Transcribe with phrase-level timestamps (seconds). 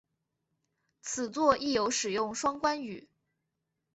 [1.03, 3.07] 此作亦有使用双关语。